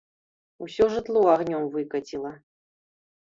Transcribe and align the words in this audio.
Усё 0.65 0.87
жытло 0.93 1.21
агнём 1.33 1.63
выкаціла. 1.75 2.31